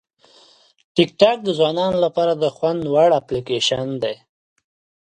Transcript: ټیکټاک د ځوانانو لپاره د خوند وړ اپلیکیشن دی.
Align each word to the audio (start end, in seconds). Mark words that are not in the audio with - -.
ټیکټاک 0.95 1.37
د 1.43 1.49
ځوانانو 1.57 1.97
لپاره 2.05 2.33
د 2.37 2.45
خوند 2.55 2.81
وړ 2.93 3.09
اپلیکیشن 3.21 3.87
دی. 4.03 4.15